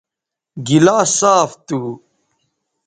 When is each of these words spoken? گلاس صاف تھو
گلاس 0.67 1.09
صاف 1.19 1.51
تھو 1.67 1.81